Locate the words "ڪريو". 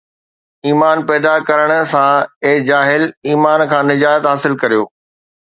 4.65-4.83